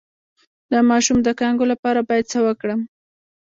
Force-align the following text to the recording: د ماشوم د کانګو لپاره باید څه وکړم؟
د 0.71 0.73
ماشوم 0.89 1.17
د 1.23 1.29
کانګو 1.39 1.65
لپاره 1.71 1.99
باید 2.09 2.25
څه 2.33 2.39
وکړم؟ 2.47 2.79